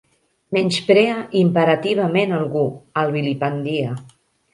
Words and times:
Menysprea 0.55 1.17
imperativament 1.41 2.33
algú, 2.39 2.63
el 3.03 3.13
vilipendia. 3.17 3.93